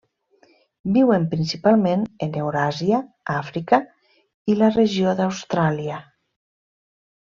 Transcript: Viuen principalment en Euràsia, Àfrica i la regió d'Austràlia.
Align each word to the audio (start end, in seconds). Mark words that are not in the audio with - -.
Viuen 0.93 1.25
principalment 1.33 2.07
en 2.27 2.33
Euràsia, 2.45 3.01
Àfrica 3.35 3.81
i 4.53 4.57
la 4.63 4.71
regió 4.79 5.13
d'Austràlia. 5.21 6.01